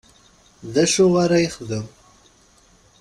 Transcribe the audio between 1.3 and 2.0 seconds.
yexdem?